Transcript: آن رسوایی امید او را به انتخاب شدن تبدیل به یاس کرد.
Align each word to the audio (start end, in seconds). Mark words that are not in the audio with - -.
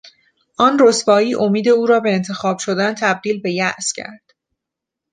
آن 0.57 0.79
رسوایی 0.79 1.35
امید 1.35 1.69
او 1.69 1.85
را 1.85 1.99
به 1.99 2.13
انتخاب 2.13 2.57
شدن 2.59 2.93
تبدیل 2.93 3.41
به 3.41 3.51
یاس 3.53 3.93
کرد. 3.93 4.33